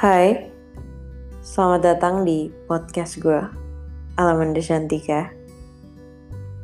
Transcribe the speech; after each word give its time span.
Hai, 0.00 0.48
selamat 1.44 1.80
datang 1.84 2.24
di 2.24 2.48
podcast 2.64 3.20
gue, 3.20 3.36
Alamanda 4.16 4.56
Shantika. 4.64 5.28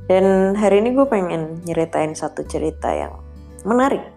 Dan 0.09 0.57
hari 0.57 0.81
ini 0.81 0.97
gue 0.97 1.05
pengen 1.05 1.61
nyeritain 1.69 2.17
satu 2.17 2.49
cerita 2.49 2.89
yang 2.97 3.13
menarik. 3.69 4.09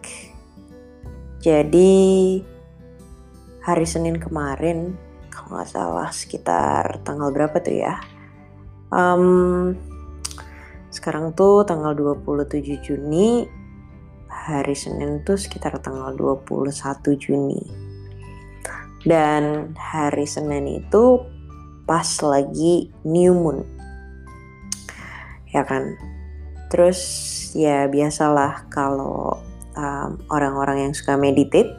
Jadi, 1.43 2.39
hari 3.59 3.83
Senin 3.83 4.23
kemarin, 4.23 4.95
kalau 5.27 5.59
nggak 5.59 5.67
salah 5.67 6.15
sekitar 6.15 7.03
tanggal 7.03 7.35
berapa 7.35 7.59
tuh 7.59 7.75
ya? 7.75 7.99
Um, 8.87 9.75
sekarang 10.95 11.35
tuh 11.35 11.67
tanggal 11.67 11.91
27 11.91 12.87
Juni, 12.87 13.51
hari 14.31 14.79
Senin 14.79 15.27
tuh 15.27 15.35
sekitar 15.35 15.75
tanggal 15.83 16.15
21 16.15 16.71
Juni 17.19 17.88
dan 19.07 19.75
hari 19.79 20.27
Senin 20.27 20.83
itu 20.83 21.23
pas 21.87 22.07
lagi 22.21 22.91
new 23.07 23.33
moon. 23.33 23.65
Ya 25.49 25.65
kan? 25.65 25.97
Terus 26.69 26.99
ya 27.57 27.89
biasalah 27.89 28.69
kalau 28.69 29.41
um, 29.73 30.21
orang-orang 30.29 30.89
yang 30.89 30.93
suka 30.93 31.17
meditate, 31.17 31.73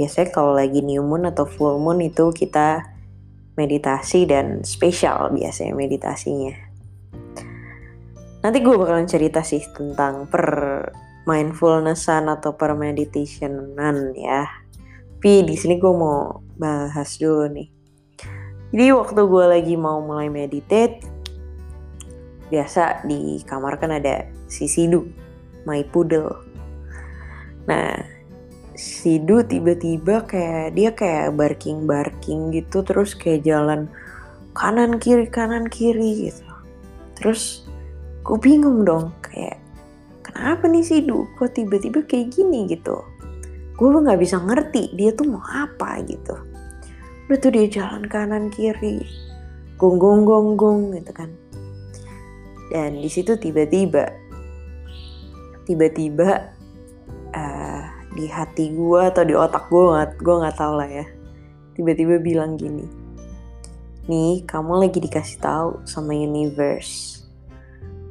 biasanya 0.00 0.34
kalau 0.34 0.56
lagi 0.56 0.82
new 0.82 1.04
moon 1.04 1.30
atau 1.30 1.46
full 1.46 1.78
moon 1.78 2.02
itu 2.02 2.34
kita 2.34 2.82
meditasi 3.54 4.26
dan 4.26 4.66
spesial 4.66 5.30
biasanya 5.30 5.78
meditasinya. 5.78 6.54
Nanti 8.42 8.58
gue 8.60 8.74
bakalan 8.74 9.06
cerita 9.06 9.40
sih 9.46 9.62
tentang 9.72 10.26
per 10.26 10.44
mindfulnessan 11.24 12.28
atau 12.28 12.58
per 12.58 12.76
meditationan 12.76 14.12
ya 14.12 14.63
tapi 15.24 15.40
di 15.40 15.56
sini 15.56 15.80
gue 15.80 15.88
mau 15.88 16.44
bahas 16.60 17.16
dulu 17.16 17.48
nih. 17.48 17.72
Jadi 18.76 18.92
waktu 18.92 19.24
gue 19.24 19.44
lagi 19.48 19.72
mau 19.72 20.04
mulai 20.04 20.28
meditate, 20.28 21.00
biasa 22.52 23.08
di 23.08 23.40
kamar 23.40 23.80
kan 23.80 23.96
ada 23.96 24.28
si 24.52 24.68
Sidu, 24.68 25.08
my 25.64 25.80
poodle. 25.88 26.28
Nah, 27.64 28.04
Sidu 28.76 29.40
tiba-tiba 29.48 30.28
kayak 30.28 30.76
dia 30.76 30.92
kayak 30.92 31.32
barking 31.32 31.88
barking 31.88 32.52
gitu 32.52 32.84
terus 32.84 33.16
kayak 33.16 33.48
jalan 33.48 33.88
kanan 34.52 35.00
kiri 35.00 35.24
kanan 35.24 35.72
kiri 35.72 36.28
gitu. 36.28 36.44
Terus 37.16 37.64
gue 38.28 38.36
bingung 38.36 38.84
dong 38.84 39.08
kayak 39.24 39.56
kenapa 40.20 40.68
nih 40.68 40.84
Sidu 40.84 41.24
kok 41.40 41.56
tiba-tiba 41.56 42.04
kayak 42.04 42.28
gini 42.28 42.68
gitu 42.68 43.00
gue 43.74 43.88
nggak 43.90 44.20
bisa 44.20 44.38
ngerti 44.38 44.94
dia 44.94 45.10
tuh 45.14 45.26
mau 45.26 45.42
apa 45.42 45.98
gitu. 46.06 46.34
Udah 47.26 47.38
tuh 47.40 47.50
dia 47.50 47.66
jalan 47.66 48.06
kanan 48.06 48.52
kiri 48.52 49.02
gong 49.80 49.98
gong 49.98 50.22
gong 50.22 50.54
gong 50.54 50.80
gitu 50.94 51.12
kan. 51.14 51.30
Dan 52.70 53.02
di 53.02 53.10
situ 53.10 53.34
tiba-tiba 53.34 54.10
tiba-tiba 55.64 56.54
uh, 57.32 57.82
di 58.14 58.30
hati 58.30 58.70
gue 58.70 59.00
atau 59.00 59.24
di 59.26 59.34
otak 59.34 59.66
gue 59.72 59.82
nggak 59.90 60.22
gue 60.22 60.34
nggak 60.38 60.56
tahu 60.58 60.74
lah 60.78 60.90
ya. 60.90 61.06
Tiba-tiba 61.74 62.22
bilang 62.22 62.54
gini 62.54 63.04
nih 64.04 64.44
kamu 64.44 64.84
lagi 64.84 65.00
dikasih 65.00 65.40
tahu 65.40 65.70
sama 65.88 66.12
universe. 66.12 67.24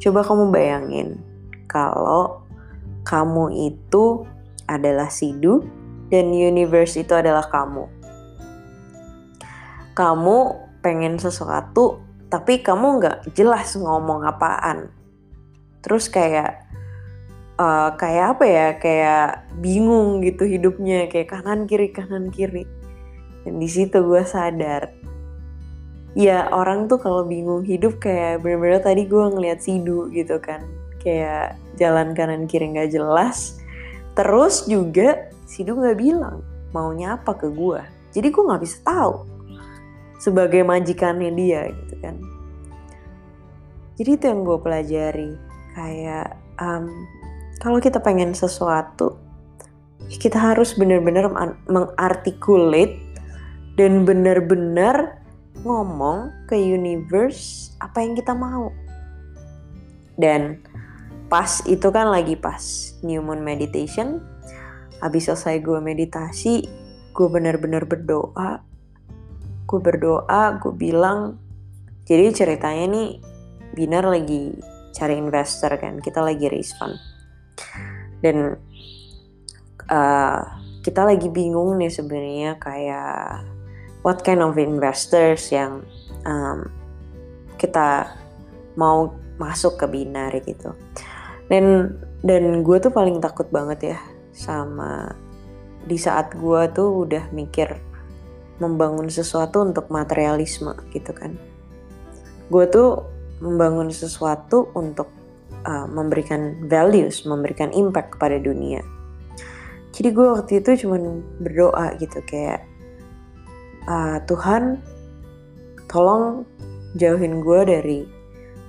Coba 0.02 0.26
kamu 0.26 0.50
bayangin 0.50 1.22
kalau 1.70 2.42
kamu 3.06 3.72
itu 3.72 4.26
adalah 4.74 5.14
Sidu 5.14 5.62
dan 6.10 6.34
universe 6.34 6.98
itu 6.98 7.14
adalah 7.14 7.46
kamu. 7.50 7.86
Kamu 9.94 10.38
pengen 10.82 11.22
sesuatu 11.22 12.02
tapi 12.34 12.66
kamu 12.66 12.98
nggak 12.98 13.18
jelas 13.38 13.78
ngomong 13.78 14.26
apaan. 14.26 14.90
Terus 15.86 16.10
kayak 16.10 16.66
uh, 17.62 17.94
kayak 17.94 18.38
apa 18.38 18.46
ya? 18.50 18.68
Kayak 18.82 19.46
bingung 19.62 20.26
gitu 20.26 20.50
hidupnya 20.50 21.06
kayak 21.06 21.30
kanan 21.30 21.70
kiri 21.70 21.94
kanan 21.94 22.34
kiri. 22.34 22.66
Dan 23.46 23.62
di 23.62 23.70
situ 23.70 24.02
gue 24.02 24.24
sadar 24.26 25.04
ya 26.14 26.50
orang 26.54 26.86
tuh 26.86 27.02
kalau 27.02 27.26
bingung 27.26 27.66
hidup 27.66 27.98
kayak 27.98 28.46
bener-bener 28.46 28.82
tadi 28.82 29.10
gue 29.10 29.26
ngeliat 29.34 29.60
Sidu 29.62 30.14
gitu 30.14 30.38
kan 30.38 30.62
kayak 31.02 31.58
jalan 31.82 32.14
kanan 32.14 32.46
kiri 32.46 32.70
nggak 32.70 32.94
jelas 32.94 33.58
Terus 34.14 34.70
juga 34.70 35.34
Sidu 35.50 35.78
nggak 35.78 35.98
bilang 36.00 36.42
maunya 36.74 37.18
apa 37.18 37.38
ke 37.38 37.50
gue. 37.50 37.82
Jadi 38.14 38.28
gue 38.30 38.44
nggak 38.46 38.64
bisa 38.64 38.78
tahu 38.86 39.14
sebagai 40.18 40.64
majikannya 40.64 41.34
dia 41.36 41.70
gitu 41.70 41.96
kan. 42.02 42.16
Jadi 44.00 44.10
itu 44.18 44.26
yang 44.26 44.42
gue 44.42 44.58
pelajari. 44.58 45.32
Kayak 45.74 46.38
um, 46.62 46.90
kalau 47.62 47.78
kita 47.82 48.02
pengen 48.02 48.34
sesuatu, 48.34 49.18
kita 50.10 50.38
harus 50.38 50.74
benar-benar 50.74 51.30
mengartikulate 51.70 52.98
dan 53.78 54.06
benar-benar 54.06 55.22
ngomong 55.62 56.34
ke 56.50 56.58
universe 56.58 57.74
apa 57.82 58.02
yang 58.02 58.14
kita 58.18 58.34
mau. 58.34 58.74
Dan 60.18 60.62
pas 61.34 61.66
itu 61.66 61.90
kan 61.90 62.14
lagi 62.14 62.38
pas 62.38 62.62
new 63.02 63.18
moon 63.26 63.42
meditation. 63.42 64.22
Habis 65.02 65.34
selesai 65.34 65.66
gue 65.66 65.82
meditasi 65.82 66.62
gue 67.10 67.28
bener-bener 67.34 67.90
berdoa. 67.90 68.62
Gue 69.66 69.82
berdoa 69.82 70.62
gue 70.62 70.74
bilang 70.78 71.42
jadi 72.06 72.30
ceritanya 72.30 72.86
nih 72.86 73.10
Binar 73.74 74.06
lagi 74.06 74.54
cari 74.94 75.18
investor 75.18 75.74
kan 75.82 75.98
kita 75.98 76.22
lagi 76.22 76.46
raise 76.54 76.78
fund. 76.78 76.94
Dan 78.22 78.54
uh, 79.90 80.42
kita 80.86 81.02
lagi 81.02 81.34
bingung 81.34 81.82
nih 81.82 81.90
sebenarnya 81.90 82.62
kayak 82.62 83.42
what 84.06 84.22
kind 84.22 84.46
of 84.46 84.54
investors 84.62 85.50
yang 85.50 85.82
um, 86.30 86.70
kita 87.58 88.14
mau 88.78 89.18
masuk 89.42 89.82
ke 89.82 89.90
Binar 89.90 90.30
gitu 90.46 90.78
dan 91.54 91.94
dan 92.26 92.66
gue 92.66 92.78
tuh 92.82 92.90
paling 92.90 93.22
takut 93.22 93.46
banget 93.54 93.94
ya 93.94 94.00
sama 94.34 95.14
di 95.86 96.02
saat 96.02 96.34
gue 96.34 96.62
tuh 96.74 97.06
udah 97.06 97.30
mikir 97.30 97.78
membangun 98.58 99.06
sesuatu 99.06 99.62
untuk 99.62 99.86
materialisme 99.94 100.74
gitu 100.90 101.14
kan. 101.14 101.38
Gue 102.50 102.66
tuh 102.66 103.06
membangun 103.38 103.94
sesuatu 103.94 104.74
untuk 104.74 105.14
uh, 105.62 105.86
memberikan 105.86 106.66
values 106.66 107.22
memberikan 107.30 107.70
impact 107.70 108.18
kepada 108.18 108.42
dunia. 108.42 108.82
Jadi 109.94 110.10
gue 110.10 110.26
waktu 110.34 110.58
itu 110.58 110.88
cuman 110.88 111.22
berdoa 111.38 111.94
gitu 112.02 112.18
kayak 112.26 112.66
uh, 113.86 114.18
Tuhan 114.26 114.82
tolong 115.86 116.50
jauhin 116.98 117.46
gue 117.46 117.62
dari 117.62 118.00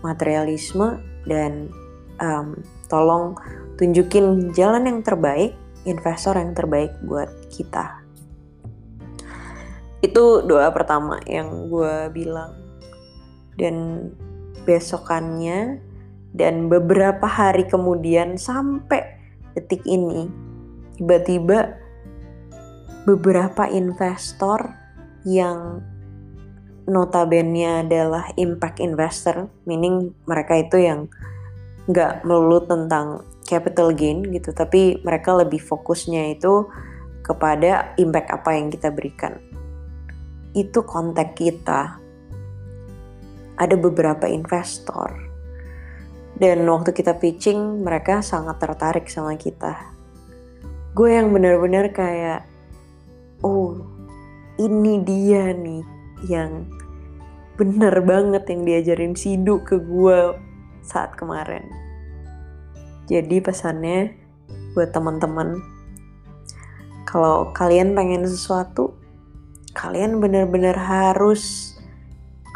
materialisme 0.04 1.00
dan 1.24 1.72
um, 2.20 2.58
tolong 2.86 3.34
tunjukin 3.80 4.54
jalan 4.54 4.86
yang 4.86 5.00
terbaik, 5.02 5.54
investor 5.86 6.38
yang 6.38 6.54
terbaik 6.54 6.94
buat 7.06 7.30
kita. 7.50 8.02
Itu 10.04 10.44
doa 10.44 10.68
pertama 10.70 11.18
yang 11.24 11.72
gue 11.72 12.12
bilang. 12.12 12.52
Dan 13.54 14.10
besokannya 14.66 15.78
dan 16.34 16.66
beberapa 16.66 17.24
hari 17.24 17.70
kemudian 17.70 18.34
sampai 18.34 19.14
detik 19.54 19.86
ini, 19.86 20.26
tiba-tiba 20.98 21.78
beberapa 23.06 23.70
investor 23.70 24.74
yang 25.22 25.78
notabene 26.84 27.86
adalah 27.86 28.28
impact 28.36 28.82
investor, 28.82 29.48
meaning 29.64 30.12
mereka 30.28 30.58
itu 30.58 30.82
yang 30.82 31.00
nggak 31.84 32.24
melulu 32.24 32.64
tentang 32.64 33.24
capital 33.44 33.92
gain 33.92 34.24
gitu, 34.32 34.56
tapi 34.56 35.00
mereka 35.04 35.36
lebih 35.36 35.60
fokusnya 35.60 36.36
itu 36.36 36.64
kepada 37.24 37.96
impact 38.00 38.28
apa 38.32 38.50
yang 38.56 38.68
kita 38.72 38.88
berikan. 38.92 39.36
Itu 40.56 40.84
kontak 40.84 41.36
kita. 41.36 42.00
Ada 43.54 43.76
beberapa 43.78 44.26
investor. 44.26 45.14
Dan 46.34 46.66
waktu 46.66 46.90
kita 46.90 47.14
pitching, 47.22 47.86
mereka 47.86 48.18
sangat 48.18 48.58
tertarik 48.58 49.06
sama 49.06 49.38
kita. 49.38 49.94
Gue 50.94 51.14
yang 51.14 51.30
benar-benar 51.30 51.94
kayak, 51.94 52.42
oh 53.46 53.78
ini 54.58 55.02
dia 55.02 55.50
nih 55.54 55.82
yang 56.26 56.66
bener 57.54 58.02
banget 58.02 58.46
yang 58.50 58.62
diajarin 58.66 59.14
Sidu 59.14 59.62
ke 59.62 59.78
gue 59.78 60.34
kemarin. 61.24 61.64
Jadi 63.08 63.40
pesannya 63.40 64.12
buat 64.76 64.92
teman-teman, 64.92 65.60
kalau 67.08 67.52
kalian 67.56 67.96
pengen 67.96 68.28
sesuatu, 68.28 68.92
kalian 69.72 70.20
benar-benar 70.20 70.76
harus 70.76 71.72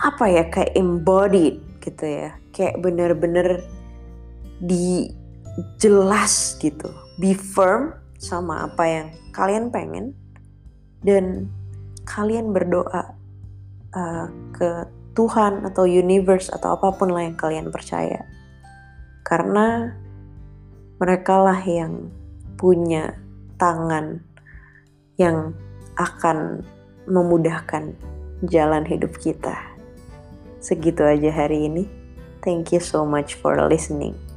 apa 0.04 0.28
ya 0.28 0.44
kayak 0.52 0.76
embodied 0.76 1.64
gitu 1.80 2.04
ya. 2.04 2.36
Kayak 2.52 2.80
benar-benar 2.84 3.64
di 4.60 5.12
jelas 5.80 6.56
gitu. 6.60 6.92
Be 7.16 7.32
firm 7.32 7.96
sama 8.20 8.68
apa 8.68 8.84
yang 8.84 9.06
kalian 9.32 9.72
pengen. 9.72 10.12
Dan 11.00 11.48
kalian 12.08 12.50
berdoa 12.50 13.14
uh, 13.94 14.26
ke 14.52 14.88
Tuhan 15.14 15.66
atau 15.66 15.82
universe 15.86 16.50
atau 16.50 16.78
apa 16.78 16.94
pun 16.94 17.10
lah 17.10 17.26
yang 17.26 17.34
kalian 17.34 17.68
percaya 17.74 18.22
karena 19.22 19.94
mereka 20.98 21.38
lah 21.38 21.60
yang 21.62 22.10
punya 22.58 23.14
tangan 23.58 24.22
yang 25.18 25.54
akan 25.98 26.62
memudahkan 27.06 27.94
jalan 28.46 28.86
hidup 28.86 29.14
kita. 29.18 29.54
Segitu 30.58 31.02
aja 31.06 31.30
hari 31.30 31.70
ini. 31.70 31.84
Thank 32.42 32.70
you 32.74 32.82
so 32.82 33.02
much 33.02 33.34
for 33.34 33.58
listening. 33.66 34.27